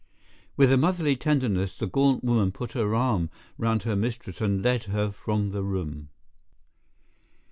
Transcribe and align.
With 0.57 0.71
a 0.71 0.77
motherly 0.77 1.15
tenderness 1.15 1.77
the 1.77 1.85
gaunt 1.85 2.23
woman 2.23 2.51
put 2.51 2.71
her 2.71 2.95
arm 2.95 3.29
round 3.59 3.83
her 3.83 3.95
mistress 3.95 4.41
and 4.41 4.63
led 4.63 4.85
her 4.85 5.11
from 5.11 5.51
the 5.51 5.61
room. 5.61 6.09